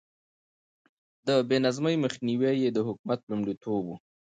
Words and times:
د 1.27 1.29
بې 1.47 1.57
نظمي 1.65 1.95
مخنيوی 2.03 2.53
يې 2.63 2.69
د 2.73 2.79
حکومت 2.87 3.19
لومړيتوب 3.29 3.83
و. 3.87 3.91